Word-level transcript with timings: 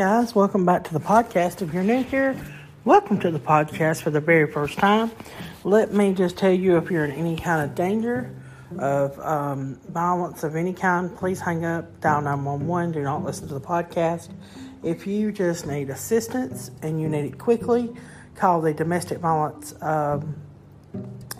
Guys, 0.00 0.34
welcome 0.34 0.64
back 0.64 0.82
to 0.82 0.94
the 0.94 0.98
podcast. 0.98 1.60
If 1.60 1.74
you're 1.74 1.82
new 1.82 2.02
here, 2.02 2.34
welcome 2.86 3.20
to 3.20 3.30
the 3.30 3.38
podcast 3.38 4.00
for 4.00 4.08
the 4.08 4.18
very 4.18 4.50
first 4.50 4.78
time. 4.78 5.10
Let 5.62 5.92
me 5.92 6.14
just 6.14 6.38
tell 6.38 6.54
you 6.54 6.78
if 6.78 6.90
you're 6.90 7.04
in 7.04 7.10
any 7.10 7.36
kind 7.36 7.68
of 7.68 7.74
danger 7.74 8.34
of 8.78 9.20
um, 9.20 9.78
violence 9.90 10.42
of 10.42 10.56
any 10.56 10.72
kind, 10.72 11.14
please 11.14 11.38
hang 11.38 11.66
up, 11.66 12.00
dial 12.00 12.22
911, 12.22 12.92
do 12.92 13.02
not 13.02 13.24
listen 13.24 13.46
to 13.48 13.52
the 13.52 13.60
podcast. 13.60 14.30
If 14.82 15.06
you 15.06 15.32
just 15.32 15.66
need 15.66 15.90
assistance 15.90 16.70
and 16.80 16.98
you 16.98 17.06
need 17.06 17.26
it 17.26 17.38
quickly, 17.38 17.94
call 18.36 18.62
the 18.62 18.72
domestic 18.72 19.18
violence, 19.18 19.74
um, 19.82 20.34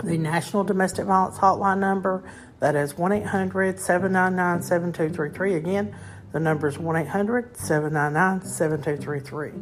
the 0.05 0.19
National 0.19 0.65
Domestic 0.65 1.07
Violence 1.07 1.39
Hotline 1.39 1.79
number. 1.79 2.31
That 2.59 2.77
is 2.77 2.99
1 2.99 3.11
800 3.11 3.81
799 3.81 4.61
7233. 4.61 5.55
Again, 5.55 5.97
the 6.33 6.41
number 6.41 6.69
is 6.69 6.79
1 6.79 6.97
800 6.97 7.57
799 7.57 8.49
7233. 8.49 9.53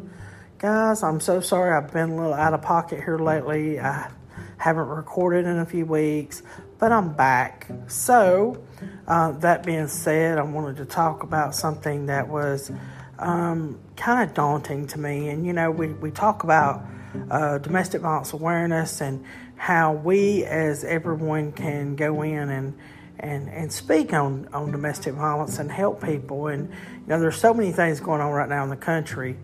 Guys, 0.59 1.03
I'm 1.03 1.20
so 1.20 1.41
sorry 1.41 1.73
I've 1.73 1.93
been 1.93 2.11
a 2.11 2.17
little 2.17 2.34
out 2.34 2.53
of 2.53 2.62
pocket 2.62 3.03
here 3.03 3.19
lately. 3.19 3.79
I 3.81 4.11
haven't 4.59 4.89
recorded 4.89 5.47
in 5.47 5.59
a 5.59 5.67
few 5.67 5.87
weeks, 5.87 6.43
but 6.78 6.93
I'm 6.93 7.12
back. 7.15 7.69
So, 7.87 8.62
uh, 9.06 9.33
that 9.33 9.65
being 9.65 9.89
said, 9.89 10.37
I 10.39 10.43
wanted 10.43 10.77
to 10.78 10.84
talk 10.84 11.23
about 11.23 11.55
something 11.55 12.06
that 12.06 12.28
was 12.28 12.71
um, 13.19 13.78
kind 13.97 14.28
of 14.28 14.34
daunting 14.34 14.87
to 14.89 14.98
me. 14.98 15.28
And, 15.28 15.47
you 15.47 15.53
know, 15.53 15.71
we, 15.71 15.89
we 15.89 16.11
talk 16.11 16.45
about 16.45 16.84
uh, 17.31 17.59
domestic 17.59 18.03
violence 18.03 18.33
awareness 18.33 19.00
and 19.00 19.25
how 19.56 19.93
we, 19.93 20.45
as 20.45 20.84
everyone, 20.84 21.53
can 21.53 21.97
go 21.97 22.23
in 22.23 22.50
and 22.50 22.78
and, 23.21 23.49
and 23.49 23.73
speak 23.73 24.13
on, 24.13 24.49
on 24.53 24.71
domestic 24.71 25.15
violence 25.15 25.59
and 25.59 25.71
help 25.71 26.03
people. 26.03 26.49
And, 26.49 26.71
you 26.71 27.07
know, 27.07 27.21
there's 27.21 27.37
so 27.37 27.53
many 27.53 27.73
things 27.73 28.01
going 28.01 28.21
on 28.21 28.33
right 28.33 28.49
now 28.49 28.65
in 28.65 28.71
the 28.71 28.77
country, 28.77 29.37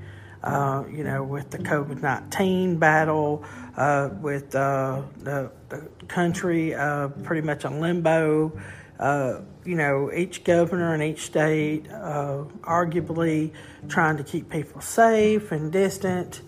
uh, 0.42 0.84
you 0.90 1.04
know, 1.04 1.22
with 1.22 1.50
the 1.50 1.58
COVID 1.58 2.02
19 2.02 2.78
battle, 2.78 3.44
uh, 3.76 4.10
with 4.20 4.54
uh, 4.54 5.02
the, 5.18 5.50
the 5.68 5.88
country 6.06 6.74
uh, 6.74 7.08
pretty 7.08 7.46
much 7.46 7.64
in 7.64 7.80
limbo. 7.80 8.60
Uh, 8.98 9.40
you 9.64 9.74
know, 9.74 10.12
each 10.12 10.44
governor 10.44 10.94
in 10.94 11.02
each 11.02 11.22
state 11.22 11.90
uh, 11.90 12.44
arguably 12.62 13.50
trying 13.88 14.16
to 14.16 14.22
keep 14.22 14.48
people 14.48 14.80
safe 14.80 15.50
and 15.50 15.72
distant. 15.72 16.42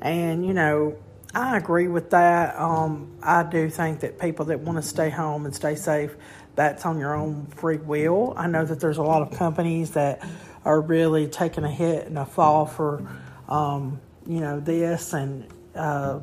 And, 0.00 0.46
you 0.46 0.54
know, 0.54 0.96
I 1.34 1.56
agree 1.56 1.86
with 1.86 2.10
that. 2.10 2.58
Um, 2.58 3.18
I 3.22 3.44
do 3.44 3.70
think 3.70 4.00
that 4.00 4.18
people 4.18 4.46
that 4.46 4.60
want 4.60 4.78
to 4.78 4.82
stay 4.82 5.10
home 5.10 5.44
and 5.44 5.54
stay 5.54 5.76
safe, 5.76 6.16
that's 6.54 6.84
on 6.84 6.98
your 6.98 7.14
own 7.14 7.46
free 7.46 7.78
will. 7.78 8.34
I 8.36 8.46
know 8.46 8.64
that 8.64 8.80
there's 8.80 8.98
a 8.98 9.02
lot 9.02 9.22
of 9.22 9.36
companies 9.38 9.92
that 9.92 10.26
are 10.64 10.80
really 10.80 11.26
taking 11.26 11.64
a 11.64 11.70
hit 11.70 12.06
and 12.06 12.18
a 12.18 12.24
fall 12.24 12.66
for, 12.66 13.06
um, 13.48 14.00
you 14.26 14.40
know, 14.40 14.60
this 14.60 15.12
and, 15.12 15.46
uh, 15.74 16.20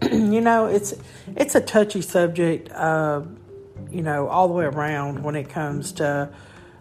you 0.02 0.40
know, 0.40 0.66
it's 0.66 0.94
it's 1.34 1.54
a 1.54 1.60
touchy 1.60 2.02
subject, 2.02 2.70
uh, 2.70 3.22
you 3.90 4.02
know, 4.02 4.28
all 4.28 4.48
the 4.48 4.54
way 4.54 4.64
around 4.64 5.22
when 5.22 5.34
it 5.34 5.48
comes 5.48 5.92
to 5.92 6.28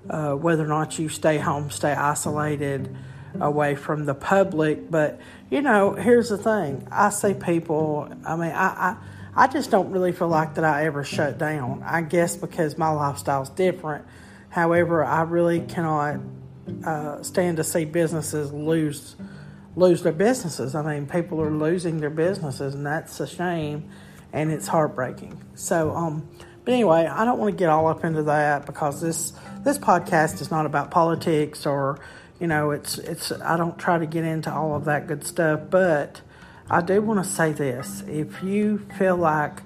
uh, 0.09 0.33
whether 0.33 0.63
or 0.63 0.67
not 0.67 0.99
you 0.99 1.09
stay 1.09 1.37
home, 1.37 1.69
stay 1.71 1.93
isolated 1.93 2.95
away 3.39 3.75
from 3.75 4.05
the 4.05 4.13
public. 4.13 4.89
But 4.89 5.19
you 5.49 5.61
know, 5.61 5.93
here's 5.93 6.29
the 6.29 6.37
thing: 6.37 6.87
I 6.91 7.09
see 7.09 7.33
people. 7.33 8.09
I 8.25 8.35
mean, 8.35 8.51
I, 8.51 8.67
I 8.67 8.97
I 9.37 9.45
just 9.45 9.69
don't 9.69 9.91
really 9.91 10.11
feel 10.11 10.29
like 10.29 10.55
that 10.55 10.63
I 10.63 10.85
ever 10.85 11.03
shut 11.03 11.37
down. 11.37 11.83
I 11.85 12.01
guess 12.01 12.35
because 12.35 12.75
my 12.75 12.89
lifestyle's 12.89 13.51
different. 13.51 14.05
However, 14.49 15.05
I 15.05 15.21
really 15.21 15.59
cannot 15.59 16.19
uh, 16.83 17.21
stand 17.21 17.57
to 17.57 17.63
see 17.63 17.85
businesses 17.85 18.51
lose 18.51 19.15
lose 19.75 20.01
their 20.01 20.11
businesses. 20.11 20.73
I 20.73 20.81
mean, 20.81 21.05
people 21.05 21.39
are 21.39 21.51
losing 21.51 21.99
their 21.99 22.09
businesses, 22.09 22.73
and 22.73 22.83
that's 22.83 23.19
a 23.19 23.27
shame, 23.27 23.91
and 24.33 24.51
it's 24.51 24.67
heartbreaking. 24.67 25.39
So, 25.53 25.91
um, 25.91 26.27
but 26.65 26.73
anyway, 26.73 27.05
I 27.05 27.23
don't 27.23 27.37
want 27.37 27.53
to 27.53 27.57
get 27.57 27.69
all 27.69 27.85
up 27.85 28.03
into 28.03 28.23
that 28.23 28.65
because 28.65 28.99
this 29.01 29.33
this 29.63 29.77
podcast 29.77 30.41
is 30.41 30.49
not 30.49 30.65
about 30.65 30.89
politics 30.89 31.67
or 31.67 31.99
you 32.39 32.47
know, 32.47 32.71
it's 32.71 32.97
it's 32.97 33.31
I 33.31 33.55
don't 33.55 33.77
try 33.77 33.99
to 33.99 34.07
get 34.07 34.23
into 34.23 34.51
all 34.51 34.75
of 34.75 34.85
that 34.85 35.05
good 35.05 35.23
stuff, 35.23 35.61
but 35.69 36.21
I 36.69 36.81
do 36.81 37.01
want 37.01 37.23
to 37.23 37.29
say 37.29 37.53
this. 37.53 38.03
If 38.07 38.43
you 38.43 38.79
feel 38.97 39.15
like 39.15 39.61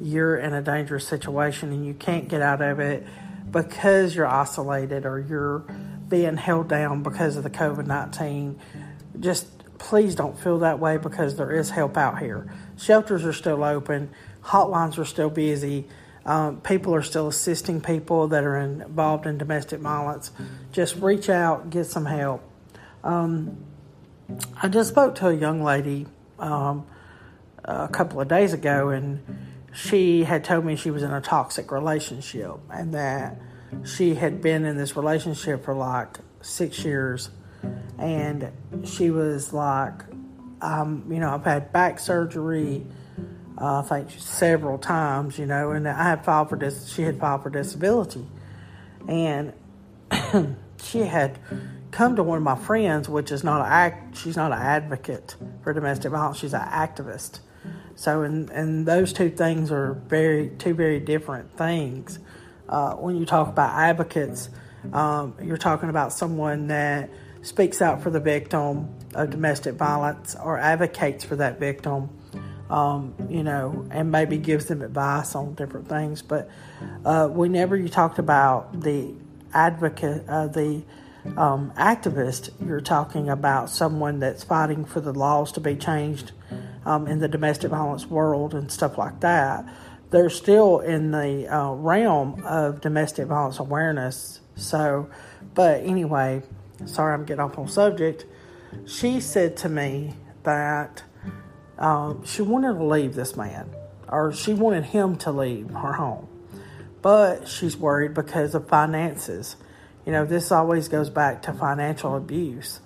you're 0.00 0.36
in 0.36 0.52
a 0.52 0.60
dangerous 0.60 1.06
situation 1.06 1.70
and 1.70 1.86
you 1.86 1.94
can't 1.94 2.26
get 2.26 2.42
out 2.42 2.60
of 2.60 2.80
it 2.80 3.06
because 3.50 4.16
you're 4.16 4.26
isolated 4.26 5.06
or 5.06 5.20
you're 5.20 5.60
being 6.08 6.36
held 6.36 6.68
down 6.68 7.04
because 7.04 7.36
of 7.36 7.44
the 7.44 7.50
COVID 7.50 7.86
19, 7.86 8.58
just 9.20 9.46
please 9.78 10.16
don't 10.16 10.38
feel 10.40 10.58
that 10.58 10.80
way 10.80 10.96
because 10.96 11.36
there 11.36 11.52
is 11.52 11.70
help 11.70 11.96
out 11.96 12.18
here. 12.18 12.52
Shelters 12.76 13.24
are 13.24 13.32
still 13.32 13.62
open, 13.62 14.10
hotlines 14.42 14.98
are 14.98 15.04
still 15.04 15.30
busy. 15.30 15.86
Um, 16.26 16.60
people 16.60 16.94
are 16.96 17.02
still 17.02 17.28
assisting 17.28 17.80
people 17.80 18.28
that 18.28 18.42
are 18.42 18.58
involved 18.58 19.26
in 19.26 19.38
domestic 19.38 19.80
violence. 19.80 20.32
Just 20.72 20.96
reach 20.96 21.30
out, 21.30 21.70
get 21.70 21.86
some 21.86 22.06
help. 22.06 22.42
Um, 23.04 23.64
I 24.60 24.68
just 24.68 24.90
spoke 24.90 25.14
to 25.16 25.28
a 25.28 25.32
young 25.32 25.62
lady 25.62 26.06
um, 26.40 26.86
a 27.64 27.88
couple 27.88 28.20
of 28.20 28.28
days 28.28 28.52
ago, 28.52 28.88
and 28.88 29.22
she 29.72 30.24
had 30.24 30.44
told 30.44 30.64
me 30.64 30.76
she 30.76 30.90
was 30.90 31.02
in 31.02 31.12
a 31.12 31.20
toxic 31.20 31.70
relationship 31.70 32.56
and 32.70 32.94
that 32.94 33.36
she 33.84 34.14
had 34.14 34.42
been 34.42 34.64
in 34.64 34.76
this 34.76 34.96
relationship 34.96 35.64
for 35.64 35.74
like 35.74 36.18
six 36.40 36.84
years. 36.84 37.30
And 37.98 38.50
she 38.84 39.10
was 39.10 39.52
like, 39.52 40.02
um, 40.62 41.04
you 41.10 41.20
know, 41.20 41.34
I've 41.34 41.44
had 41.44 41.72
back 41.72 41.98
surgery 41.98 42.86
uh, 43.60 43.80
I 43.80 43.82
think 43.82 44.10
several 44.18 44.78
times, 44.78 45.38
you 45.38 45.44
know, 45.44 45.72
and 45.72 45.86
I 45.86 46.02
had 46.02 46.24
filed 46.24 46.48
for 46.48 46.56
this. 46.56 46.88
She 46.88 47.02
had 47.02 47.20
filed 47.20 47.42
for 47.42 47.50
disability, 47.50 48.26
and 49.06 49.52
she 50.82 51.00
had 51.00 51.38
come 51.90 52.16
to 52.16 52.22
one 52.22 52.38
of 52.38 52.44
my 52.44 52.56
friends, 52.56 53.08
which 53.08 53.32
is 53.32 53.44
not 53.44 53.60
an 53.60 53.72
act. 53.72 54.16
She's 54.16 54.36
not 54.36 54.52
an 54.52 54.58
advocate 54.58 55.36
for 55.62 55.72
domestic 55.72 56.10
violence. 56.12 56.38
She's 56.38 56.54
an 56.54 56.62
activist. 56.62 57.40
So, 57.96 58.22
and 58.22 58.48
and 58.50 58.86
those 58.86 59.12
two 59.12 59.30
things 59.30 59.70
are 59.70 59.94
very 59.94 60.50
two 60.58 60.74
very 60.74 61.00
different 61.00 61.56
things. 61.56 62.18
Uh, 62.68 62.94
when 62.94 63.16
you 63.16 63.26
talk 63.26 63.48
about 63.48 63.74
advocates, 63.74 64.48
um, 64.92 65.34
you're 65.42 65.56
talking 65.56 65.88
about 65.88 66.12
someone 66.12 66.68
that 66.68 67.10
speaks 67.42 67.82
out 67.82 68.02
for 68.02 68.10
the 68.10 68.20
victim 68.20 68.94
of 69.14 69.30
domestic 69.30 69.74
violence 69.74 70.36
or 70.42 70.58
advocates 70.58 71.24
for 71.24 71.36
that 71.36 71.58
victim 71.58 72.10
um, 72.70 73.14
you 73.28 73.42
know, 73.42 73.86
and 73.90 74.10
maybe 74.10 74.38
gives 74.38 74.66
them 74.66 74.80
advice 74.80 75.34
on 75.34 75.54
different 75.54 75.88
things. 75.88 76.22
But 76.22 76.48
uh, 77.04 77.26
whenever 77.28 77.76
you 77.76 77.88
talked 77.88 78.18
about 78.18 78.80
the 78.80 79.12
advocate, 79.52 80.24
uh, 80.28 80.46
the 80.46 80.82
um, 81.36 81.72
activist, 81.76 82.50
you're 82.64 82.80
talking 82.80 83.28
about 83.28 83.70
someone 83.70 84.20
that's 84.20 84.42
fighting 84.42 84.84
for 84.84 85.00
the 85.00 85.12
laws 85.12 85.52
to 85.52 85.60
be 85.60 85.76
changed 85.76 86.32
um, 86.84 87.06
in 87.06 87.18
the 87.18 87.28
domestic 87.28 87.70
violence 87.70 88.06
world 88.06 88.54
and 88.54 88.70
stuff 88.70 88.96
like 88.98 89.20
that. 89.20 89.64
They're 90.10 90.30
still 90.30 90.80
in 90.80 91.12
the 91.12 91.46
uh, 91.46 91.72
realm 91.72 92.42
of 92.44 92.80
domestic 92.80 93.26
violence 93.28 93.58
awareness. 93.58 94.40
So, 94.56 95.08
but 95.54 95.82
anyway, 95.82 96.42
sorry 96.86 97.14
I'm 97.14 97.24
getting 97.24 97.40
off 97.40 97.58
on 97.58 97.68
subject. 97.68 98.24
She 98.86 99.20
said 99.20 99.56
to 99.58 99.68
me 99.68 100.14
that 100.42 101.02
um, 101.78 102.24
she 102.24 102.42
wanted 102.42 102.74
to 102.74 102.84
leave 102.84 103.14
this 103.14 103.36
man, 103.36 103.70
or 104.08 104.32
she 104.32 104.52
wanted 104.52 104.84
him 104.84 105.16
to 105.18 105.32
leave 105.32 105.70
her 105.70 105.92
home. 105.94 106.28
But 107.02 107.48
she's 107.48 107.76
worried 107.76 108.14
because 108.14 108.54
of 108.54 108.68
finances. 108.68 109.56
You 110.06 110.12
know, 110.12 110.24
this 110.24 110.50
always 110.50 110.88
goes 110.88 111.10
back 111.10 111.42
to 111.42 111.52
financial 111.52 112.16
abuse. 112.16 112.80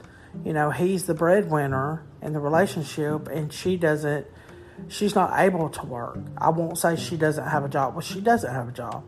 You 0.45 0.53
know, 0.53 0.71
he's 0.71 1.05
the 1.05 1.15
breadwinner 1.15 2.03
in 2.21 2.33
the 2.33 2.41
relationship, 2.41 3.29
and 3.29 3.53
she 3.53 3.77
doesn't, 3.77 4.27
she's 4.89 5.15
not 5.15 5.39
able 5.39 5.69
to 5.69 5.87
work. 5.87 6.19
I 6.37 6.51
won't 6.51 6.77
say 6.77 6.97
she 6.97 7.17
doesn't 7.17 7.47
have 7.47 7.65
a 7.65 7.69
job, 7.69 7.95
well, 7.95 8.01
she 8.01 8.21
doesn't 8.21 8.53
have 8.53 8.69
a 8.69 8.73
job. 8.73 9.05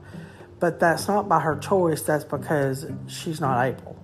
but 0.58 0.80
that's 0.80 1.08
not 1.08 1.28
by 1.28 1.40
her 1.40 1.56
choice, 1.56 2.02
that's 2.02 2.24
because 2.24 2.86
she's 3.06 3.40
not 3.40 3.62
able. 3.64 3.96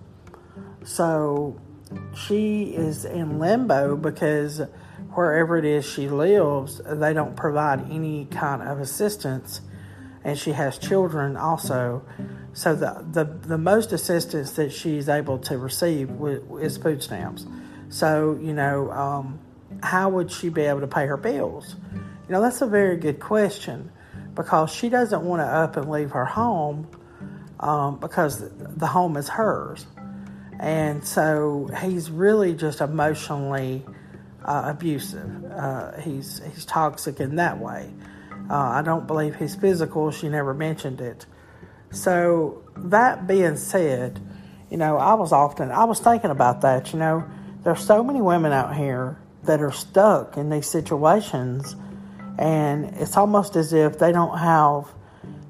So 0.84 1.60
she 2.14 2.64
is 2.64 3.04
in 3.04 3.38
limbo 3.38 3.96
because 3.96 4.60
wherever 5.12 5.56
it 5.56 5.64
is 5.64 5.84
she 5.84 6.08
lives, 6.08 6.80
they 6.84 7.12
don't 7.12 7.36
provide 7.36 7.90
any 7.90 8.26
kind 8.26 8.62
of 8.62 8.80
assistance, 8.80 9.60
and 10.24 10.38
she 10.38 10.52
has 10.52 10.78
children 10.78 11.36
also. 11.36 12.02
So 12.54 12.74
the 12.74 13.04
the, 13.10 13.24
the 13.24 13.58
most 13.58 13.92
assistance 13.92 14.52
that 14.52 14.72
she's 14.72 15.08
able 15.08 15.38
to 15.40 15.58
receive 15.58 16.10
is 16.60 16.76
food 16.76 17.02
stamps. 17.02 17.46
So 17.88 18.38
you 18.40 18.52
know, 18.52 18.90
um, 18.90 19.38
how 19.82 20.10
would 20.10 20.30
she 20.30 20.48
be 20.48 20.62
able 20.62 20.80
to 20.80 20.86
pay 20.86 21.06
her 21.06 21.16
bills? 21.16 21.76
You 21.92 22.32
know, 22.32 22.40
that's 22.40 22.62
a 22.62 22.66
very 22.66 22.96
good 22.96 23.20
question 23.20 23.90
because 24.34 24.72
she 24.72 24.88
doesn't 24.88 25.22
want 25.22 25.40
to 25.40 25.46
up 25.46 25.76
and 25.76 25.90
leave 25.90 26.12
her 26.12 26.24
home 26.24 26.88
um, 27.60 27.98
because 28.00 28.44
the 28.58 28.86
home 28.86 29.16
is 29.16 29.28
hers. 29.28 29.86
And 30.58 31.04
so 31.04 31.68
he's 31.80 32.10
really 32.10 32.54
just 32.54 32.80
emotionally 32.80 33.84
uh, 34.44 34.72
abusive. 34.74 35.44
Uh, 35.50 36.00
he's 36.00 36.40
he's 36.52 36.64
toxic 36.64 37.20
in 37.20 37.36
that 37.36 37.58
way. 37.58 37.92
Uh, 38.50 38.54
I 38.54 38.82
don't 38.82 39.06
believe 39.06 39.36
he's 39.36 39.54
physical. 39.54 40.10
She 40.10 40.28
never 40.28 40.54
mentioned 40.54 41.00
it. 41.00 41.26
So 41.92 42.64
that 42.76 43.26
being 43.26 43.56
said, 43.56 44.20
you 44.70 44.78
know, 44.78 44.96
I 44.96 45.14
was 45.14 45.32
often 45.32 45.70
I 45.70 45.84
was 45.84 46.00
thinking 46.00 46.30
about 46.30 46.62
that. 46.62 46.92
You 46.92 46.98
know, 46.98 47.24
there's 47.62 47.84
so 47.84 48.02
many 48.02 48.20
women 48.20 48.52
out 48.52 48.74
here 48.74 49.18
that 49.44 49.60
are 49.60 49.72
stuck 49.72 50.36
in 50.36 50.50
these 50.50 50.68
situations, 50.68 51.76
and 52.38 52.86
it's 52.96 53.16
almost 53.16 53.56
as 53.56 53.72
if 53.72 53.98
they 53.98 54.12
don't 54.12 54.38
have 54.38 54.92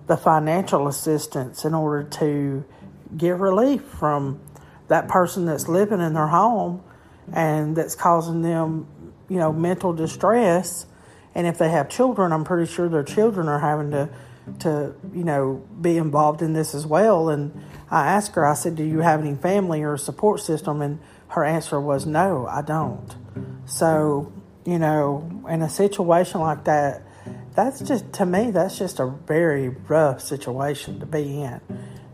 the 0.08 0.16
financial 0.16 0.88
assistance 0.88 1.64
in 1.64 1.74
order 1.74 2.02
to 2.02 2.64
get 3.16 3.38
relief 3.38 3.82
from 3.82 4.40
that 4.88 5.08
person 5.08 5.46
that's 5.46 5.68
living 5.68 6.00
in 6.00 6.14
their 6.14 6.26
home 6.26 6.82
and 7.32 7.76
that's 7.76 7.94
causing 7.94 8.42
them, 8.42 8.86
you 9.28 9.36
know, 9.36 9.52
mental 9.52 9.92
distress. 9.92 10.86
And 11.34 11.46
if 11.46 11.56
they 11.58 11.70
have 11.70 11.88
children, 11.88 12.32
I'm 12.32 12.44
pretty 12.44 12.70
sure 12.70 12.88
their 12.88 13.04
children 13.04 13.48
are 13.48 13.60
having 13.60 13.92
to, 13.92 14.10
to 14.60 14.94
you 15.14 15.24
know, 15.24 15.64
be 15.80 15.96
involved 15.96 16.42
in 16.42 16.52
this 16.52 16.74
as 16.74 16.86
well. 16.86 17.28
And 17.28 17.52
I 17.90 18.06
asked 18.06 18.34
her, 18.34 18.44
I 18.44 18.54
said, 18.54 18.76
"Do 18.76 18.84
you 18.84 19.00
have 19.00 19.20
any 19.20 19.34
family 19.34 19.82
or 19.82 19.96
support 19.96 20.40
system?" 20.40 20.82
And 20.82 20.98
her 21.28 21.44
answer 21.44 21.80
was, 21.80 22.06
"No, 22.06 22.46
I 22.46 22.62
don't." 22.62 23.14
So, 23.66 24.32
you 24.64 24.78
know, 24.78 25.42
in 25.48 25.62
a 25.62 25.68
situation 25.68 26.40
like 26.40 26.64
that, 26.64 27.02
that's 27.54 27.80
just 27.80 28.12
to 28.14 28.26
me, 28.26 28.50
that's 28.50 28.78
just 28.78 28.98
a 28.98 29.06
very 29.06 29.68
rough 29.68 30.20
situation 30.20 31.00
to 31.00 31.06
be 31.06 31.42
in. 31.42 31.60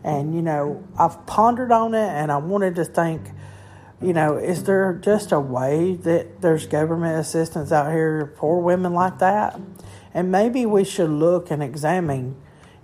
And 0.03 0.35
you 0.35 0.41
know, 0.41 0.83
I've 0.97 1.25
pondered 1.25 1.71
on 1.71 1.93
it, 1.93 2.09
and 2.09 2.31
I 2.31 2.37
wanted 2.37 2.75
to 2.75 2.85
think 2.85 3.31
you 4.01 4.13
know, 4.13 4.37
is 4.37 4.63
there 4.63 4.93
just 4.93 5.33
a 5.33 5.39
way 5.39 5.95
that 5.95 6.41
there's 6.41 6.65
government 6.65 7.19
assistance 7.19 7.71
out 7.71 7.91
here 7.91 8.33
for 8.37 8.61
women 8.61 8.93
like 8.93 9.19
that? 9.19 9.59
And 10.13 10.31
maybe 10.31 10.65
we 10.65 10.83
should 10.83 11.09
look 11.09 11.51
and 11.51 11.61
examine, 11.61 12.35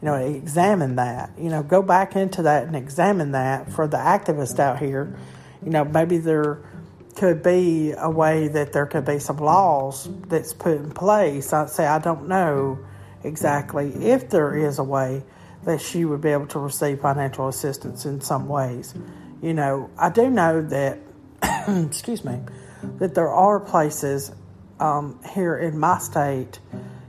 you 0.01 0.05
know, 0.05 0.15
examine 0.15 0.95
that. 0.95 1.31
You 1.37 1.49
know, 1.49 1.63
go 1.63 1.81
back 1.81 2.15
into 2.15 2.43
that 2.43 2.63
and 2.63 2.75
examine 2.75 3.31
that 3.31 3.71
for 3.71 3.87
the 3.87 3.97
activists 3.97 4.59
out 4.59 4.79
here. 4.79 5.17
You 5.63 5.71
know, 5.71 5.85
maybe 5.85 6.17
there 6.17 6.61
could 7.15 7.41
be 7.41 7.93
a 7.97 8.09
way 8.09 8.47
that 8.49 8.73
there 8.73 8.85
could 8.85 9.05
be 9.05 9.19
some 9.19 9.37
laws 9.37 10.09
that's 10.27 10.53
put 10.53 10.77
in 10.77 10.91
place. 10.91 11.53
I'd 11.53 11.69
say 11.69 11.85
I 11.85 11.99
don't 11.99 12.27
know 12.27 12.79
exactly 13.23 13.89
if 13.95 14.29
there 14.29 14.55
is 14.55 14.79
a 14.79 14.83
way 14.83 15.23
that 15.63 15.81
she 15.81 16.05
would 16.05 16.21
be 16.21 16.29
able 16.29 16.47
to 16.47 16.59
receive 16.59 17.01
financial 17.01 17.47
assistance 17.47 18.05
in 18.05 18.21
some 18.21 18.47
ways. 18.47 18.93
You 19.41 19.53
know, 19.53 19.89
I 19.97 20.09
do 20.09 20.29
know 20.29 20.61
that 20.61 20.99
excuse 21.67 22.23
me, 22.23 22.39
that 22.99 23.15
there 23.15 23.29
are 23.29 23.59
places 23.59 24.31
um, 24.79 25.19
here 25.33 25.57
in 25.57 25.79
my 25.79 25.97
state, 25.99 26.59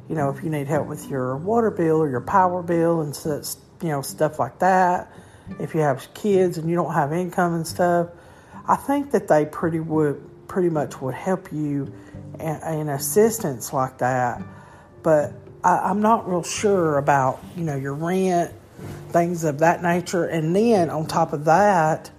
you 0.09 0.15
know, 0.15 0.31
if 0.31 0.43
you 0.43 0.51
need 0.51 0.67
help 0.67 0.87
with 0.87 1.09
your 1.09 1.37
water 1.37 1.71
bill 1.71 1.97
or 1.97 2.09
your 2.09 2.21
power 2.21 2.63
bill 2.63 3.01
and 3.01 3.15
such, 3.15 3.57
you 3.83 3.89
know, 3.89 4.03
stuff 4.03 4.39
like 4.39 4.59
that, 4.61 5.13
if 5.61 5.75
you 5.75 5.81
have 5.81 6.13
kids 6.15 6.59
and 6.59 6.69
you 6.69 6.77
don't 6.77 6.93
have 6.93 7.13
income 7.13 7.55
and 7.55 7.67
stuff, 7.67 8.09
I 8.69 8.77
think 8.77 9.13
that 9.13 9.29
they 9.29 9.47
pretty 9.47 9.81
would 9.81 10.23
pretty 10.49 10.71
much 10.71 11.01
would 11.01 11.15
help 11.15 11.53
you 11.53 11.93
in, 12.39 12.89
assistance 12.89 13.73
like 13.73 13.99
that. 13.99 14.43
But 15.03 15.33
I, 15.63 15.79
I'm 15.79 16.01
not 16.01 16.29
real 16.29 16.43
sure 16.43 16.99
about 16.99 17.43
you 17.57 17.65
know 17.65 17.77
your 17.77 17.95
rent, 17.95 18.53
things 19.11 19.45
of 19.45 19.59
that 19.61 19.83
nature, 19.83 20.25
and 20.25 20.55
then 20.55 20.91
on 20.91 21.07
top 21.07 21.33
of 21.33 21.45
that, 21.47 22.11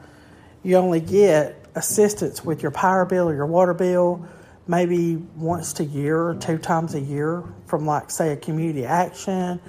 you 0.63 0.75
only 0.75 0.99
get 0.99 1.65
assistance 1.75 2.43
with 2.43 2.61
your 2.61 2.71
power 2.71 3.05
bill 3.05 3.29
or 3.29 3.35
your 3.35 3.45
water 3.45 3.73
bill 3.73 4.27
maybe 4.67 5.15
once 5.35 5.79
a 5.79 5.85
year 5.85 6.29
or 6.29 6.35
two 6.35 6.57
times 6.57 6.93
a 6.93 6.99
year 6.99 7.43
from 7.65 7.85
like 7.85 8.11
say 8.11 8.33
a 8.33 8.37
community 8.37 8.85
action 8.85 9.59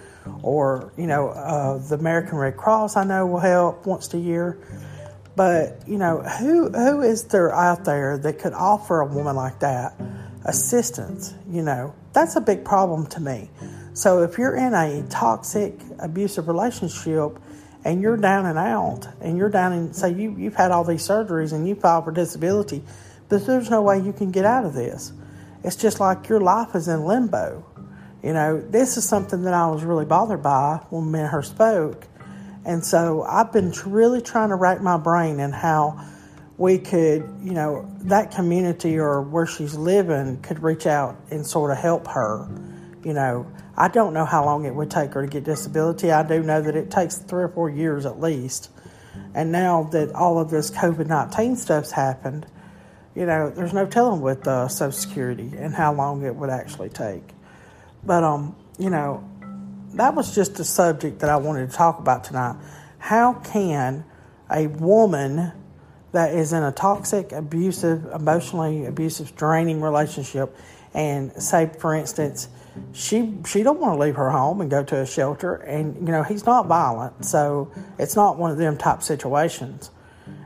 or 0.43 0.93
you 0.97 1.07
know 1.07 1.29
uh, 1.29 1.79
the 1.79 1.95
american 1.95 2.37
red 2.37 2.57
cross 2.57 2.97
i 2.97 3.05
know 3.05 3.27
will 3.27 3.39
help 3.39 3.87
once 3.87 4.13
a 4.15 4.19
year. 4.19 4.59
But 5.37 5.85
you 5.87 5.99
know 5.99 6.19
who 6.19 6.69
who 6.71 7.03
is 7.03 7.23
there 7.25 7.55
out 7.55 7.85
there 7.85 8.19
that 8.19 8.41
could 8.41 8.55
offer 8.55 9.01
a 9.01 9.07
woman 9.07 9.37
like 9.37 9.61
that 9.61 9.95
assistance 10.45 11.33
you 11.51 11.63
know? 11.63 11.95
That's 12.13 12.37
a 12.37 12.41
big 12.41 12.65
problem 12.65 13.07
to 13.09 13.21
me. 13.21 13.51
So 13.95 14.23
if 14.23 14.39
you're 14.39 14.57
in 14.57 14.75
a 14.75 15.07
toxic 15.09 15.81
abusive 15.99 16.49
relationship 16.49 17.39
and 17.85 18.01
you're 18.01 18.17
down 18.17 18.47
and 18.47 18.59
out 18.59 19.09
and 19.21 19.37
you're 19.37 19.49
down 19.49 19.73
and 19.73 19.95
say 19.95 20.13
you, 20.13 20.35
you've 20.37 20.55
had 20.55 20.71
all 20.71 20.85
these 20.85 21.07
surgeries 21.07 21.53
and 21.53 21.67
you 21.67 21.75
filed 21.75 22.05
for 22.05 22.13
disability, 22.13 22.83
but 23.29 23.47
there's 23.47 23.71
no 23.71 23.83
way 23.83 24.01
you 24.01 24.13
can 24.13 24.31
get 24.31 24.45
out 24.45 24.65
of 24.65 24.75
this. 24.75 25.13
It's 25.65 25.77
just 25.77 26.01
like 26.01 26.29
your 26.29 26.41
life 26.41 26.75
is 26.75 26.89
in 26.89 27.05
limbo. 27.05 27.65
You 28.23 28.33
know, 28.33 28.61
this 28.61 28.97
is 28.97 29.09
something 29.09 29.43
that 29.43 29.55
I 29.55 29.69
was 29.69 29.85
really 29.85 30.05
bothered 30.05 30.43
by 30.43 30.81
when 30.91 31.11
me 31.11 31.21
and 31.21 31.29
her 31.29 31.43
spoke. 31.43 32.07
And 32.65 32.85
so 32.85 33.23
I've 33.23 33.53
been 33.53 33.73
really 33.87 34.21
trying 34.21 34.49
to 34.51 34.57
rack 34.57 34.83
my 34.83 34.97
brain 34.97 35.41
and 35.41 35.55
how 35.55 36.05
we 36.57 36.79
could, 36.79 37.23
you 37.43 37.53
know, 37.53 37.89
that 38.01 38.33
community 38.33 38.99
or 38.99 39.23
where 39.23 39.47
she's 39.47 39.75
living 39.75 40.43
could 40.43 40.63
reach 40.63 40.87
out 40.87 41.17
and 41.31 41.47
sort 41.47 41.71
of 41.71 41.79
help 41.79 42.09
her, 42.09 42.49
you 43.05 43.13
know. 43.13 43.47
I 43.77 43.87
don't 43.87 44.13
know 44.13 44.25
how 44.25 44.45
long 44.45 44.65
it 44.65 44.75
would 44.75 44.91
take 44.91 45.13
her 45.13 45.23
to 45.23 45.29
get 45.29 45.45
disability. 45.45 46.11
I 46.11 46.27
do 46.27 46.43
know 46.43 46.61
that 46.61 46.75
it 46.75 46.91
takes 46.91 47.17
three 47.19 47.45
or 47.45 47.49
four 47.49 47.71
years 47.71 48.07
at 48.07 48.19
least. 48.21 48.71
And 49.35 49.53
now 49.53 49.85
that 49.93 50.13
all 50.17 50.41
of 50.41 50.51
this 50.51 50.71
COVID 50.73 51.07
19 51.07 51.55
stuff's 51.55 51.93
happened, 51.93 52.45
you 53.19 53.27
know, 53.27 53.51
there's 53.51 53.73
no 53.73 53.85
telling 53.85 54.21
with 54.21 54.47
uh, 54.47 54.69
Social 54.69 54.93
Security 54.93 55.51
and 55.57 55.75
how 55.75 55.93
long 55.93 56.25
it 56.25 56.37
would 56.37 56.51
actually 56.51 56.89
take. 56.89 57.25
But, 58.05 58.23
um, 58.23 58.55
you 58.79 58.91
know, 58.91 59.29
that 59.95 60.15
was 60.15 60.37
just 60.37 60.61
a 60.61 60.65
subject 60.65 61.19
that 61.19 61.29
I 61.29 61.37
wanted 61.37 61.69
to 61.69 61.77
talk 61.77 61.99
about 61.99 62.23
tonight. 62.23 62.55
How 62.99 63.33
can 63.33 64.05
a 64.49 64.69
woman 64.69 65.51
that 66.13 66.33
is 66.33 66.53
in 66.53 66.63
a 66.63 66.71
toxic, 66.71 67.33
abusive, 67.33 68.05
emotionally 68.15 68.87
abusive, 68.87 69.35
draining 69.35 69.81
relationship, 69.81 70.57
and 70.95 71.33
say, 71.43 71.71
for 71.79 71.97
instance, 71.97 72.49
she 72.93 73.35
she 73.45 73.65
don't 73.65 73.81
want 73.81 73.95
to 73.95 74.01
leave 74.01 74.15
her 74.15 74.31
home 74.31 74.61
and 74.61 74.71
go 74.71 74.85
to 74.85 75.01
a 75.01 75.07
shelter 75.07 75.57
and 75.57 75.97
you 75.97 76.13
know 76.13 76.23
he's 76.23 76.47
not 76.47 76.67
violent 76.67 77.25
so 77.25 77.73
it's 77.99 78.15
not 78.15 78.39
one 78.39 78.53
of 78.53 78.57
them 78.57 78.77
type 78.77 79.03
situations 79.03 79.91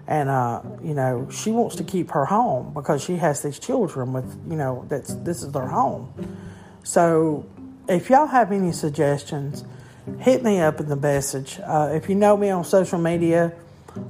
and 0.07 0.29
uh, 0.29 0.63
you 0.83 0.95
know 0.95 1.29
she 1.31 1.51
wants 1.51 1.77
to 1.77 1.85
keep 1.85 2.11
her 2.11 2.25
home 2.25 2.73
because 2.75 3.03
she 3.03 3.17
has 3.17 3.43
these 3.43 3.59
children 3.59 4.13
with 4.13 4.39
you 4.49 4.57
know 4.57 4.85
that's 4.89 5.15
this 5.17 5.43
is 5.43 5.53
their 5.53 5.69
home 5.69 6.13
so 6.83 7.47
if 7.89 8.11
y'all 8.11 8.27
have 8.27 8.53
any 8.53 8.73
suggestions 8.73 9.65
hit 10.19 10.43
me 10.43 10.61
up 10.61 10.81
in 10.81 10.89
the 10.89 10.97
message 10.97 11.61
uh, 11.65 11.91
if 11.93 12.09
you 12.09 12.15
know 12.15 12.37
me 12.37 12.51
on 12.51 12.65
social 12.65 12.99
media 12.99 13.53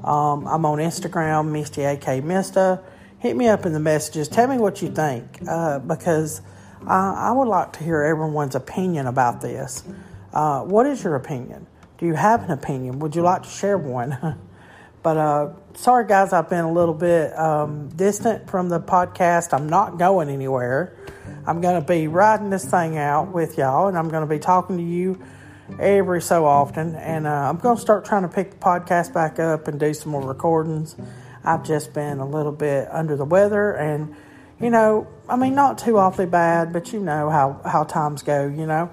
um, 0.04 0.46
i'm 0.46 0.64
on 0.64 0.78
instagram 0.78 1.50
misty 1.50 1.84
ak 1.84 2.22
mista 2.24 2.80
hit 3.18 3.36
me 3.36 3.48
up 3.48 3.66
in 3.66 3.72
the 3.72 3.80
messages 3.80 4.28
tell 4.28 4.48
me 4.48 4.56
what 4.56 4.80
you 4.80 4.90
think 4.90 5.40
uh, 5.46 5.78
because 5.80 6.40
uh, 6.86 7.14
I 7.16 7.30
would 7.30 7.46
like 7.46 7.72
to 7.74 7.84
hear 7.84 8.02
everyone's 8.02 8.54
opinion 8.54 9.06
about 9.06 9.40
this. 9.40 9.84
Uh, 10.32 10.62
what 10.62 10.86
is 10.86 11.04
your 11.04 11.14
opinion? 11.14 11.66
Do 11.98 12.06
you 12.06 12.14
have 12.14 12.42
an 12.42 12.50
opinion? 12.50 12.98
Would 12.98 13.14
you 13.14 13.22
like 13.22 13.44
to 13.44 13.48
share 13.48 13.78
one? 13.78 14.38
but 15.02 15.16
uh, 15.16 15.48
sorry, 15.74 16.06
guys, 16.06 16.32
I've 16.32 16.48
been 16.48 16.64
a 16.64 16.72
little 16.72 16.94
bit 16.94 17.36
um, 17.38 17.88
distant 17.88 18.48
from 18.48 18.68
the 18.68 18.80
podcast. 18.80 19.52
I'm 19.52 19.68
not 19.68 19.98
going 19.98 20.28
anywhere. 20.28 20.96
I'm 21.46 21.60
going 21.60 21.80
to 21.80 21.86
be 21.86 22.06
riding 22.06 22.50
this 22.50 22.64
thing 22.64 22.98
out 22.98 23.32
with 23.32 23.58
y'all, 23.58 23.88
and 23.88 23.98
I'm 23.98 24.08
going 24.08 24.22
to 24.22 24.32
be 24.32 24.38
talking 24.38 24.76
to 24.76 24.82
you 24.82 25.22
every 25.80 26.22
so 26.22 26.46
often. 26.46 26.94
And 26.94 27.26
uh, 27.26 27.30
I'm 27.30 27.58
going 27.58 27.76
to 27.76 27.82
start 27.82 28.04
trying 28.04 28.22
to 28.22 28.28
pick 28.28 28.52
the 28.52 28.56
podcast 28.58 29.12
back 29.12 29.38
up 29.38 29.68
and 29.68 29.80
do 29.80 29.92
some 29.92 30.12
more 30.12 30.26
recordings. 30.26 30.94
I've 31.44 31.64
just 31.64 31.92
been 31.92 32.18
a 32.18 32.26
little 32.26 32.52
bit 32.52 32.88
under 32.90 33.16
the 33.16 33.24
weather 33.24 33.72
and 33.72 34.14
you 34.62 34.70
know, 34.70 35.08
I 35.28 35.34
mean, 35.34 35.56
not 35.56 35.78
too 35.78 35.98
awfully 35.98 36.26
bad, 36.26 36.72
but 36.72 36.92
you 36.92 37.00
know 37.00 37.28
how, 37.28 37.60
how 37.64 37.82
times 37.82 38.22
go, 38.22 38.46
you 38.46 38.64
know. 38.64 38.90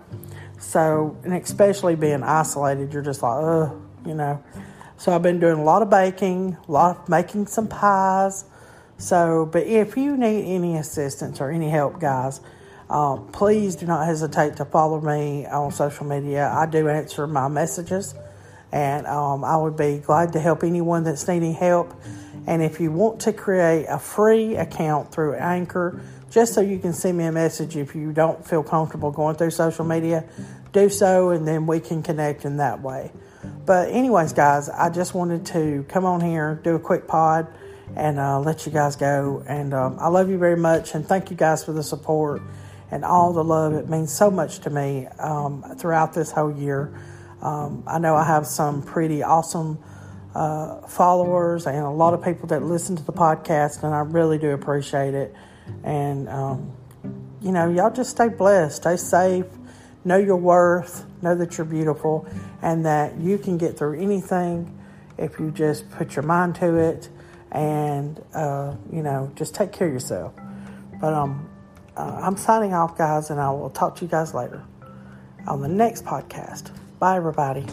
So, 0.59 1.15
and 1.23 1.33
especially 1.33 1.95
being 1.95 2.23
isolated, 2.23 2.91
you're 2.91 3.03
just 3.03 3.21
like, 3.21 3.37
ugh, 3.43 3.79
you 4.05 4.15
know. 4.15 4.43
So 4.99 5.13
I've 5.13 5.21
been 5.21 5.39
doing 5.39 5.59
a 5.59 5.63
lot 5.63 5.81
of 5.81 5.89
baking, 5.89 6.57
a 6.67 6.71
lot 6.71 6.97
of 6.97 7.07
making 7.07 7.47
some 7.47 7.69
pies. 7.69 8.43
So, 8.97 9.49
but 9.49 9.65
if 9.65 9.95
you 9.95 10.17
need 10.17 10.43
any 10.43 10.75
assistance 10.75 11.39
or 11.39 11.49
any 11.51 11.69
help, 11.69 12.01
guys, 12.01 12.41
um, 12.89 13.29
please 13.31 13.77
do 13.77 13.85
not 13.85 14.05
hesitate 14.05 14.57
to 14.57 14.65
follow 14.65 14.99
me 14.99 15.45
on 15.45 15.71
social 15.71 16.05
media. 16.05 16.51
I 16.53 16.65
do 16.65 16.89
answer 16.89 17.27
my 17.27 17.47
messages, 17.47 18.13
and 18.73 19.07
um, 19.07 19.45
I 19.45 19.55
would 19.55 19.77
be 19.77 19.99
glad 19.99 20.33
to 20.33 20.39
help 20.41 20.65
anyone 20.65 21.05
that's 21.05 21.25
needing 21.29 21.53
help. 21.53 21.93
And 22.45 22.61
if 22.61 22.81
you 22.81 22.91
want 22.91 23.21
to 23.21 23.31
create 23.31 23.85
a 23.85 23.99
free 23.99 24.57
account 24.57 25.13
through 25.13 25.35
Anchor, 25.35 26.01
just 26.29 26.53
so 26.53 26.59
you 26.59 26.77
can 26.77 26.91
send 26.91 27.17
me 27.17 27.23
a 27.23 27.31
message 27.31 27.77
if 27.77 27.95
you 27.95 28.11
don't 28.11 28.45
feel 28.45 28.63
comfortable 28.63 29.11
going 29.11 29.37
through 29.37 29.51
social 29.51 29.85
media, 29.85 30.25
do 30.73 30.89
so, 30.89 31.29
and 31.29 31.47
then 31.47 31.67
we 31.67 31.79
can 31.79 32.03
connect 32.03 32.43
in 32.43 32.57
that 32.57 32.81
way. 32.81 33.13
But, 33.69 33.91
anyways, 33.91 34.33
guys, 34.33 34.67
I 34.67 34.89
just 34.89 35.13
wanted 35.13 35.45
to 35.53 35.85
come 35.87 36.03
on 36.03 36.21
here, 36.21 36.59
do 36.63 36.73
a 36.73 36.79
quick 36.79 37.07
pod, 37.07 37.45
and 37.95 38.17
uh, 38.17 38.39
let 38.39 38.65
you 38.65 38.71
guys 38.71 38.95
go. 38.95 39.43
And 39.47 39.75
um, 39.75 39.97
I 39.99 40.07
love 40.07 40.27
you 40.27 40.39
very 40.39 40.57
much, 40.57 40.95
and 40.95 41.05
thank 41.05 41.29
you 41.29 41.37
guys 41.37 41.63
for 41.63 41.71
the 41.71 41.83
support 41.83 42.41
and 42.89 43.05
all 43.05 43.31
the 43.31 43.43
love. 43.43 43.73
It 43.73 43.87
means 43.87 44.11
so 44.11 44.31
much 44.31 44.57
to 44.61 44.71
me 44.71 45.05
um, 45.19 45.63
throughout 45.77 46.13
this 46.13 46.31
whole 46.31 46.51
year. 46.51 46.99
Um, 47.43 47.83
I 47.85 47.99
know 47.99 48.15
I 48.15 48.23
have 48.23 48.47
some 48.47 48.81
pretty 48.81 49.21
awesome 49.21 49.77
uh, 50.33 50.87
followers 50.87 51.67
and 51.67 51.77
a 51.77 51.91
lot 51.91 52.15
of 52.15 52.23
people 52.23 52.47
that 52.47 52.63
listen 52.63 52.95
to 52.95 53.03
the 53.03 53.13
podcast, 53.13 53.83
and 53.83 53.93
I 53.93 53.99
really 53.99 54.39
do 54.39 54.49
appreciate 54.49 55.13
it. 55.13 55.35
And, 55.83 56.27
um, 56.27 56.71
you 57.39 57.51
know, 57.51 57.69
y'all 57.69 57.93
just 57.93 58.09
stay 58.09 58.29
blessed, 58.29 58.77
stay 58.77 58.97
safe, 58.97 59.45
know 60.05 60.17
your 60.17 60.37
worth, 60.37 61.05
know 61.21 61.35
that 61.35 61.57
you're 61.57 61.65
beautiful, 61.65 62.27
and 62.61 62.85
that 62.85 63.17
you 63.17 63.37
can 63.37 63.57
get 63.57 63.77
through 63.77 63.99
anything 63.99 64.77
if 65.17 65.39
you 65.39 65.51
just 65.51 65.89
put 65.91 66.15
your 66.15 66.23
mind 66.23 66.55
to 66.55 66.75
it 66.77 67.09
and, 67.51 68.23
uh, 68.33 68.75
you 68.91 69.01
know, 69.01 69.31
just 69.35 69.55
take 69.55 69.71
care 69.71 69.87
of 69.87 69.93
yourself. 69.93 70.33
But 71.01 71.13
um, 71.13 71.49
uh, 71.97 72.19
I'm 72.21 72.37
signing 72.37 72.73
off, 72.73 72.97
guys, 72.97 73.29
and 73.29 73.39
I 73.39 73.49
will 73.51 73.69
talk 73.69 73.95
to 73.97 74.05
you 74.05 74.11
guys 74.11 74.33
later 74.33 74.63
on 75.47 75.61
the 75.61 75.67
next 75.67 76.05
podcast. 76.05 76.71
Bye, 76.99 77.17
everybody. 77.17 77.65